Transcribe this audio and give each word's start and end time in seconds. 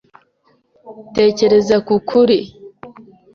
Tekereza 1.15 1.75
ku 1.87 1.95
kuri. 2.07 2.39